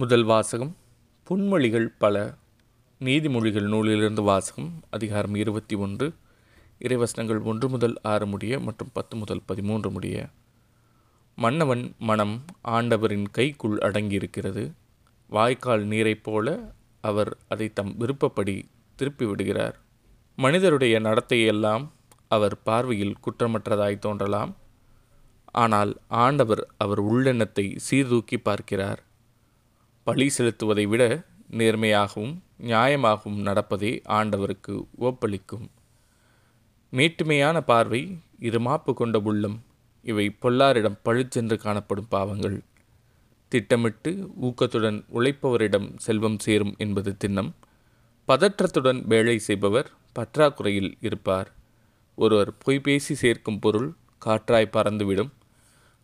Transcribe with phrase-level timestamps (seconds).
[0.00, 0.76] முதல் வாசகம்
[1.30, 2.34] புன்மொழிகள் பல
[3.00, 6.12] நீதிமொழிகள் நூலிலிருந்து வாசகம் அதிகாரம் இருபத்தி ஒன்று
[6.80, 10.28] இறைவசனங்கள் ஒன்று முதல் ஆறு முடிய மற்றும் பத்து முதல் பதிமூன்று முடிய.
[11.34, 14.72] மன்னவன் மனம் ஆண்டவரின் கைக்குள் அடங்கியிருக்கிறது.
[15.28, 19.78] வாய்க்கால் நீரைப் போல அவர் அதை தம் விருப்பப்படி திருப்பி விடுகிறார்
[20.36, 21.88] மனிதருடைய நடத்தையெல்லாம்
[22.28, 24.56] அவர் பார்வையில் குற்றமற்றதாய் தோன்றலாம்.
[25.44, 29.06] ஆனால் ஆண்டவர் அவர் உள்ளெண்ணத்தை சீர்தூக்கி பார்க்கிறார்.
[30.08, 35.66] பழி செலுத்துவதை விட நேர்மையாகவும் நியாயமாகவும் நடப்பதே ஆண்டவருக்கு ஓப்பளிக்கும்
[36.92, 39.64] மீட்டுமையான பார்வை இருமாப்பு கொண்ட உள்ளம்
[40.02, 42.60] இவை பொல்லாரிடம் பழிச்சென்று காணப்படும் பாவங்கள்.
[43.48, 47.52] திட்டமிட்டு ஊக்கத்துடன் உழைப்பவரிடம் செல்வம் சேரும் என்பது திண்ணம்.
[48.28, 51.52] பதற்றத்துடன் வேலை செய்பவர் பற்றாக்குறையில் இருப்பார்.
[52.14, 53.94] ஒருவர் பொய்பேசி சேர்க்கும் பொருள்
[54.26, 55.30] காற்றாய் பறந்துவிடும்.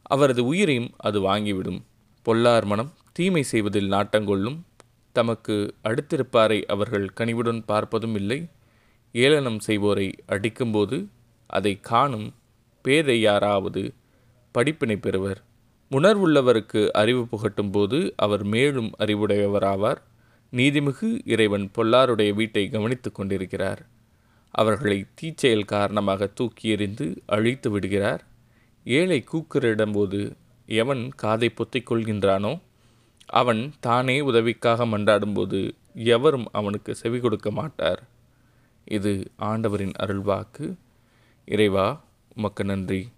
[0.03, 1.81] அவரது உயிரையும் அது வாங்கிவிடும்.
[2.25, 4.57] பொல்லார் மனம் தீமை செய்வதில் நாட்டங்கொள்ளும்
[5.13, 8.39] தமக்கு அடுத்திருப்பாரை அவர்கள் கனிவுடன் பார்ப்பதும் இல்லை.
[9.15, 10.97] ஏளனம் செய்வோரை அடிக்கும்போது
[11.51, 12.35] அதை காணும்
[12.85, 13.83] பேதை யாராவது
[14.55, 15.41] படிப்பினை பெறுவர்.
[15.91, 20.01] உணர்வுள்ளவருக்கு அறிவு புகட்டும் போது அவர் மேலும் அறிவுடையவராவார்.
[20.53, 23.83] நீதிமிகு இறைவன் பொல்லாருடைய வீட்டை கவனித்து கொண்டிருக்கிறார்.
[24.55, 28.23] அவர்களை தீச்செயல் காரணமாக தூக்கி எறிந்து அழித்து விடுகிறார்.
[28.87, 30.21] ஏழை கூக்குரிடும்போது
[30.69, 32.53] எவன் காதை பொத்திக் கொள்கின்றானோ
[33.27, 38.03] அவன் தானே உதவிக்காக மன்றாடும்போது எவரும் அவனுக்கு செவி கொடுக்க மாட்டார்.
[38.85, 40.75] இது ஆண்டவரின் அருள்வாக்கு.
[41.47, 42.05] இறைவா
[42.37, 43.09] உமக்கு நன்றி.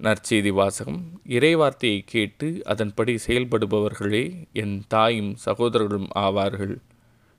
[0.00, 1.20] நற்செய்தி வாசகம்.
[1.28, 6.76] இறைவார்த்தையை கேட்டு அதன்படி செயல்படுபவர்களே என் தாயும் சகோதரர்களும் ஆவார்கள்.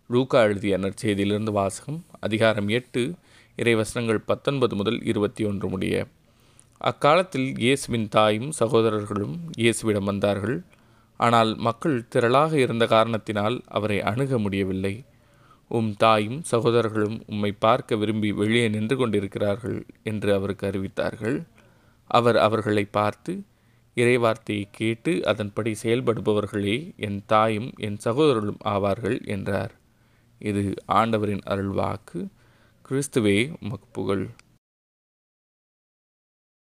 [0.08, 2.06] லூக்கா எழுதிய நற்செய்தியிலிருந்து வாசகம்.
[2.20, 3.14] அதிகாரம் எட்டு
[3.58, 6.08] இறைவசனங்கள் பத்தொன்பது முதல் இருபத்தி ஒன்று முடிய.
[6.78, 10.64] அக்காலத்தில் இயேசுவின் தாயும் சகோதரர்களும் இயேசுவிடம் வந்தார்கள்.
[11.22, 14.94] ஆனால் மக்கள் திரளாக இருந்த காரணத்தினால் அவரை அணுக முடியவில்லை.
[15.72, 21.38] உம் தாயும் சகோதரர்களும் உம்மை பார்க்க விரும்பி வெளியே நின்று கொண்டிருக்கிறார்கள் என்று அவருக்கு அறிவித்தார்கள்.
[22.10, 23.34] அவர் அவர்களை பார்த்து
[23.98, 29.74] இறைவார்த்தையை கேட்டு அதன்படி செயல்படுபவர்களே என் தாயும் என் சகோதரர்களும் ஆவார்கள் என்றார்.
[30.42, 30.64] இது
[31.00, 32.20] ஆண்டவரின் அருள்வாக்கு.
[32.86, 34.26] கிறிஸ்துவே உமக்கு புகழ்.